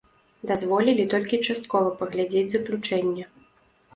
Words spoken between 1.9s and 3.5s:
паглядзець заключэнне.